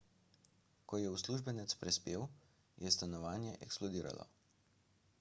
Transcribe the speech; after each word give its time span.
ko 0.91 0.99
je 1.01 1.11
uslužbenec 1.17 1.77
prispel 1.83 2.25
je 2.87 2.95
stanovanje 2.99 3.57
eksplodiralo 3.67 4.31